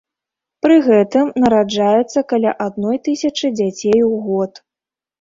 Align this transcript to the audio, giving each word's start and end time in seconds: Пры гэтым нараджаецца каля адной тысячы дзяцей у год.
Пры 0.65 0.77
гэтым 0.87 1.29
нараджаецца 1.43 2.19
каля 2.35 2.57
адной 2.69 3.01
тысячы 3.11 3.55
дзяцей 3.63 3.99
у 4.11 4.13
год. 4.29 4.51